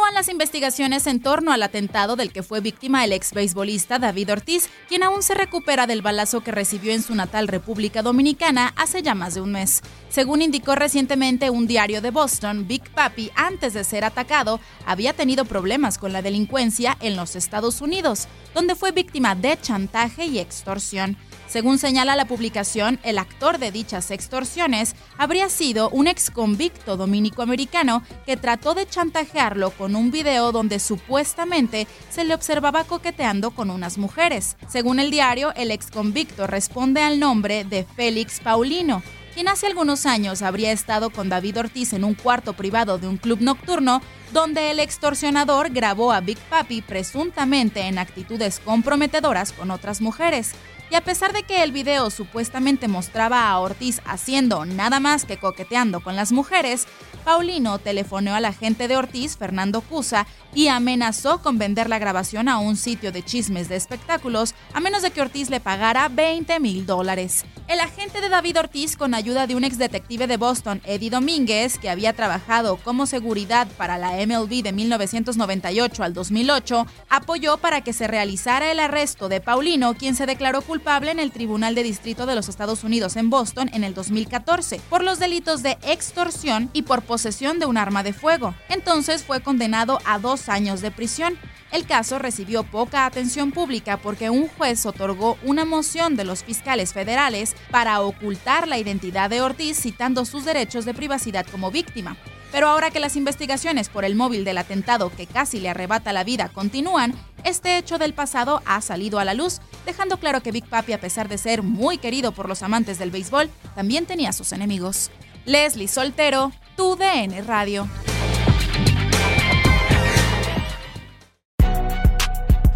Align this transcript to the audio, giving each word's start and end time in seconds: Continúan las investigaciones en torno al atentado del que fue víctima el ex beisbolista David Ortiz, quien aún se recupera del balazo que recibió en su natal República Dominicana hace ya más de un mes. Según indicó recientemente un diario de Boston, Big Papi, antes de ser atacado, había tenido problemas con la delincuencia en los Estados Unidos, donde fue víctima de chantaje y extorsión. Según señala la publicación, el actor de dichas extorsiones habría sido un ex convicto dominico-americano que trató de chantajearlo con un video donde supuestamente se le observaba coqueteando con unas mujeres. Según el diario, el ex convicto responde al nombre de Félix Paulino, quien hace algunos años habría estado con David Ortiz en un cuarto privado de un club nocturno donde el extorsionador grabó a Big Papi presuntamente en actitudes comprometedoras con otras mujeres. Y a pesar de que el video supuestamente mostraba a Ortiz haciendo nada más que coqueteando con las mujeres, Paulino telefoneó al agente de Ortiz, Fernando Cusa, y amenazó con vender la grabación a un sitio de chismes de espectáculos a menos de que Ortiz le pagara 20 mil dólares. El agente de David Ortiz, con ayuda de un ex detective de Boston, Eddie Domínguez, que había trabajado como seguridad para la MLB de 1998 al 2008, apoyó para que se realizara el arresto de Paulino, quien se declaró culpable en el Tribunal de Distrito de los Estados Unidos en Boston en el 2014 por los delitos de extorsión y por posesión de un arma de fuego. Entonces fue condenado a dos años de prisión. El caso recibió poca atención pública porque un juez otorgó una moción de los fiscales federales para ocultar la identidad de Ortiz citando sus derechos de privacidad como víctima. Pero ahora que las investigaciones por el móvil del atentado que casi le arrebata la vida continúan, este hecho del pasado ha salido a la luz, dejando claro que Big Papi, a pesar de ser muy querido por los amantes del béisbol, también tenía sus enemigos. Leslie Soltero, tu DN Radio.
Continúan 0.00 0.14
las 0.14 0.32
investigaciones 0.32 1.06
en 1.06 1.20
torno 1.20 1.52
al 1.52 1.62
atentado 1.62 2.16
del 2.16 2.32
que 2.32 2.42
fue 2.42 2.62
víctima 2.62 3.04
el 3.04 3.12
ex 3.12 3.34
beisbolista 3.34 3.98
David 3.98 4.32
Ortiz, 4.32 4.70
quien 4.88 5.02
aún 5.02 5.22
se 5.22 5.34
recupera 5.34 5.86
del 5.86 6.00
balazo 6.00 6.40
que 6.40 6.52
recibió 6.52 6.94
en 6.94 7.02
su 7.02 7.14
natal 7.14 7.48
República 7.48 8.00
Dominicana 8.00 8.72
hace 8.76 9.02
ya 9.02 9.14
más 9.14 9.34
de 9.34 9.42
un 9.42 9.52
mes. 9.52 9.82
Según 10.08 10.40
indicó 10.40 10.74
recientemente 10.74 11.50
un 11.50 11.66
diario 11.66 12.00
de 12.00 12.12
Boston, 12.12 12.66
Big 12.66 12.88
Papi, 12.94 13.30
antes 13.34 13.74
de 13.74 13.84
ser 13.84 14.06
atacado, 14.06 14.58
había 14.86 15.12
tenido 15.12 15.44
problemas 15.44 15.98
con 15.98 16.14
la 16.14 16.22
delincuencia 16.22 16.96
en 17.00 17.14
los 17.14 17.36
Estados 17.36 17.82
Unidos, 17.82 18.26
donde 18.54 18.76
fue 18.76 18.92
víctima 18.92 19.34
de 19.34 19.60
chantaje 19.60 20.24
y 20.24 20.38
extorsión. 20.38 21.18
Según 21.50 21.78
señala 21.78 22.14
la 22.14 22.26
publicación, 22.26 23.00
el 23.02 23.18
actor 23.18 23.58
de 23.58 23.72
dichas 23.72 24.12
extorsiones 24.12 24.94
habría 25.18 25.48
sido 25.48 25.90
un 25.90 26.06
ex 26.06 26.30
convicto 26.30 26.96
dominico-americano 26.96 28.04
que 28.24 28.36
trató 28.36 28.74
de 28.74 28.88
chantajearlo 28.88 29.72
con 29.72 29.96
un 29.96 30.12
video 30.12 30.52
donde 30.52 30.78
supuestamente 30.78 31.88
se 32.08 32.22
le 32.22 32.34
observaba 32.34 32.84
coqueteando 32.84 33.50
con 33.50 33.70
unas 33.70 33.98
mujeres. 33.98 34.56
Según 34.68 35.00
el 35.00 35.10
diario, 35.10 35.52
el 35.56 35.72
ex 35.72 35.90
convicto 35.90 36.46
responde 36.46 37.02
al 37.02 37.18
nombre 37.18 37.64
de 37.64 37.82
Félix 37.96 38.38
Paulino, 38.38 39.02
quien 39.34 39.48
hace 39.48 39.66
algunos 39.66 40.06
años 40.06 40.42
habría 40.42 40.70
estado 40.70 41.10
con 41.10 41.28
David 41.28 41.58
Ortiz 41.58 41.94
en 41.94 42.04
un 42.04 42.14
cuarto 42.14 42.52
privado 42.52 42.96
de 42.98 43.08
un 43.08 43.16
club 43.16 43.40
nocturno 43.40 44.02
donde 44.32 44.70
el 44.70 44.78
extorsionador 44.78 45.70
grabó 45.70 46.12
a 46.12 46.20
Big 46.20 46.38
Papi 46.48 46.80
presuntamente 46.80 47.80
en 47.80 47.98
actitudes 47.98 48.60
comprometedoras 48.60 49.50
con 49.50 49.72
otras 49.72 50.00
mujeres. 50.00 50.54
Y 50.90 50.96
a 50.96 51.02
pesar 51.02 51.32
de 51.32 51.44
que 51.44 51.62
el 51.62 51.70
video 51.70 52.10
supuestamente 52.10 52.88
mostraba 52.88 53.48
a 53.48 53.58
Ortiz 53.60 54.00
haciendo 54.04 54.64
nada 54.64 54.98
más 54.98 55.24
que 55.24 55.38
coqueteando 55.38 56.00
con 56.00 56.16
las 56.16 56.32
mujeres, 56.32 56.88
Paulino 57.24 57.78
telefoneó 57.78 58.34
al 58.34 58.44
agente 58.44 58.88
de 58.88 58.96
Ortiz, 58.96 59.36
Fernando 59.36 59.82
Cusa, 59.82 60.26
y 60.52 60.66
amenazó 60.66 61.42
con 61.42 61.58
vender 61.58 61.88
la 61.88 62.00
grabación 62.00 62.48
a 62.48 62.58
un 62.58 62.76
sitio 62.76 63.12
de 63.12 63.22
chismes 63.22 63.68
de 63.68 63.76
espectáculos 63.76 64.54
a 64.72 64.80
menos 64.80 65.02
de 65.02 65.12
que 65.12 65.20
Ortiz 65.20 65.48
le 65.48 65.60
pagara 65.60 66.08
20 66.08 66.58
mil 66.58 66.84
dólares. 66.86 67.44
El 67.70 67.78
agente 67.78 68.20
de 68.20 68.28
David 68.28 68.58
Ortiz, 68.58 68.96
con 68.96 69.14
ayuda 69.14 69.46
de 69.46 69.54
un 69.54 69.62
ex 69.62 69.78
detective 69.78 70.26
de 70.26 70.36
Boston, 70.36 70.82
Eddie 70.84 71.08
Domínguez, 71.08 71.78
que 71.78 71.88
había 71.88 72.12
trabajado 72.12 72.78
como 72.78 73.06
seguridad 73.06 73.68
para 73.76 73.96
la 73.96 74.10
MLB 74.26 74.64
de 74.64 74.72
1998 74.72 76.02
al 76.02 76.12
2008, 76.12 76.84
apoyó 77.08 77.58
para 77.58 77.82
que 77.82 77.92
se 77.92 78.08
realizara 78.08 78.72
el 78.72 78.80
arresto 78.80 79.28
de 79.28 79.40
Paulino, 79.40 79.94
quien 79.94 80.16
se 80.16 80.26
declaró 80.26 80.62
culpable 80.62 81.12
en 81.12 81.20
el 81.20 81.30
Tribunal 81.30 81.76
de 81.76 81.84
Distrito 81.84 82.26
de 82.26 82.34
los 82.34 82.48
Estados 82.48 82.82
Unidos 82.82 83.14
en 83.14 83.30
Boston 83.30 83.70
en 83.72 83.84
el 83.84 83.94
2014 83.94 84.80
por 84.90 85.04
los 85.04 85.20
delitos 85.20 85.62
de 85.62 85.78
extorsión 85.86 86.70
y 86.72 86.82
por 86.82 87.02
posesión 87.02 87.60
de 87.60 87.66
un 87.66 87.76
arma 87.76 88.02
de 88.02 88.12
fuego. 88.12 88.52
Entonces 88.68 89.22
fue 89.22 89.42
condenado 89.42 90.00
a 90.04 90.18
dos 90.18 90.48
años 90.48 90.80
de 90.80 90.90
prisión. 90.90 91.38
El 91.72 91.86
caso 91.86 92.18
recibió 92.18 92.64
poca 92.64 93.06
atención 93.06 93.52
pública 93.52 93.96
porque 93.96 94.28
un 94.28 94.48
juez 94.48 94.84
otorgó 94.86 95.38
una 95.44 95.64
moción 95.64 96.16
de 96.16 96.24
los 96.24 96.42
fiscales 96.42 96.92
federales 96.92 97.54
para 97.70 98.00
ocultar 98.00 98.66
la 98.66 98.78
identidad 98.78 99.30
de 99.30 99.40
Ortiz 99.40 99.78
citando 99.78 100.24
sus 100.24 100.44
derechos 100.44 100.84
de 100.84 100.94
privacidad 100.94 101.46
como 101.46 101.70
víctima. 101.70 102.16
Pero 102.50 102.68
ahora 102.68 102.90
que 102.90 102.98
las 102.98 103.14
investigaciones 103.14 103.88
por 103.88 104.04
el 104.04 104.16
móvil 104.16 104.44
del 104.44 104.58
atentado 104.58 105.12
que 105.16 105.28
casi 105.28 105.60
le 105.60 105.68
arrebata 105.68 106.12
la 106.12 106.24
vida 106.24 106.48
continúan, 106.48 107.14
este 107.44 107.78
hecho 107.78 107.98
del 107.98 108.14
pasado 108.14 108.60
ha 108.66 108.80
salido 108.80 109.20
a 109.20 109.24
la 109.24 109.34
luz, 109.34 109.60
dejando 109.86 110.18
claro 110.18 110.42
que 110.42 110.50
Big 110.50 110.66
Papi, 110.66 110.92
a 110.92 111.00
pesar 111.00 111.28
de 111.28 111.38
ser 111.38 111.62
muy 111.62 111.98
querido 111.98 112.32
por 112.32 112.48
los 112.48 112.64
amantes 112.64 112.98
del 112.98 113.12
béisbol, 113.12 113.48
también 113.76 114.06
tenía 114.06 114.32
sus 114.32 114.52
enemigos. 114.52 115.10
Leslie 115.46 115.86
Soltero, 115.86 116.50
tu 116.76 116.96
DN 116.96 117.40
Radio. 117.42 117.88